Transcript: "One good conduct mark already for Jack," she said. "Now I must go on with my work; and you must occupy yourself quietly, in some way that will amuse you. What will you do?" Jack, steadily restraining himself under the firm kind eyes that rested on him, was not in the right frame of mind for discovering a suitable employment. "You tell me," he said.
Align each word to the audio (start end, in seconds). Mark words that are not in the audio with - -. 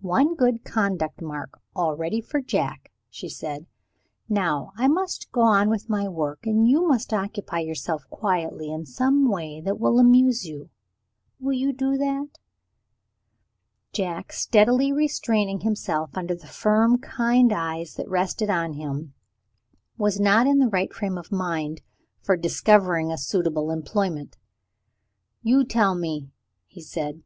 "One 0.00 0.36
good 0.36 0.62
conduct 0.64 1.20
mark 1.20 1.60
already 1.74 2.20
for 2.20 2.40
Jack," 2.40 2.92
she 3.10 3.28
said. 3.28 3.66
"Now 4.28 4.70
I 4.76 4.86
must 4.86 5.32
go 5.32 5.40
on 5.40 5.68
with 5.70 5.88
my 5.88 6.06
work; 6.06 6.46
and 6.46 6.68
you 6.68 6.86
must 6.86 7.12
occupy 7.12 7.58
yourself 7.58 8.08
quietly, 8.10 8.70
in 8.70 8.86
some 8.86 9.28
way 9.28 9.60
that 9.62 9.80
will 9.80 9.98
amuse 9.98 10.46
you. 10.46 10.70
What 11.38 11.46
will 11.48 11.52
you 11.54 11.72
do?" 11.72 12.30
Jack, 13.92 14.32
steadily 14.32 14.92
restraining 14.92 15.62
himself 15.62 16.10
under 16.16 16.36
the 16.36 16.46
firm 16.46 16.98
kind 16.98 17.52
eyes 17.52 17.94
that 17.96 18.08
rested 18.08 18.50
on 18.50 18.74
him, 18.74 19.14
was 19.96 20.20
not 20.20 20.46
in 20.46 20.60
the 20.60 20.68
right 20.68 20.94
frame 20.94 21.18
of 21.18 21.32
mind 21.32 21.80
for 22.20 22.36
discovering 22.36 23.10
a 23.10 23.18
suitable 23.18 23.72
employment. 23.72 24.36
"You 25.42 25.64
tell 25.64 25.96
me," 25.96 26.30
he 26.68 26.80
said. 26.80 27.24